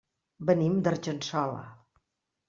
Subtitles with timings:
[0.49, 1.61] Venim d'Argençola.